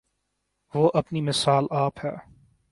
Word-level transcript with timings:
وہ 0.73 0.91
اپنی 0.93 1.21
مثال 1.21 1.65
آپ 1.71 2.05
ہے۔ 2.05 2.15